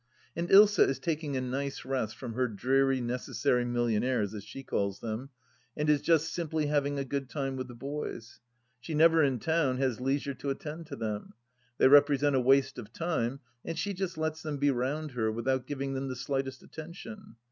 And 0.35 0.49
Ilsa 0.49 0.89
is 0.89 0.97
taking 0.97 1.37
a 1.37 1.41
nice 1.41 1.85
rest 1.85 2.15
from 2.15 2.33
her 2.33 2.47
dreary 2.47 2.99
necessary 3.01 3.65
millionaires, 3.65 4.33
as 4.33 4.43
she 4.43 4.63
calls 4.63 4.99
them, 4.99 5.29
and 5.77 5.91
is 5.91 6.01
just 6.01 6.33
simply 6.33 6.65
having 6.65 6.97
a 6.97 7.05
good 7.05 7.29
time 7.29 7.55
with 7.55 7.67
the 7.67 7.75
boys. 7.75 8.39
She 8.79 8.95
never 8.95 9.21
in 9.23 9.37
town 9.37 9.77
has 9.77 10.01
leisure 10.01 10.33
to 10.33 10.49
attend 10.49 10.87
to 10.87 10.95
them; 10.95 11.33
they 11.77 11.87
represent 11.87 12.35
a 12.35 12.39
waste 12.41 12.79
of 12.79 12.91
time, 12.91 13.41
and 13.63 13.77
she 13.77 13.93
just 13.93 14.17
lets 14.17 14.41
them 14.41 14.57
be 14.57 14.71
round 14.71 15.11
her 15.11 15.31
without 15.31 15.67
giving 15.67 15.93
them 15.93 16.07
the 16.07 16.15
slightest 16.15 16.63
attention. 16.63 17.35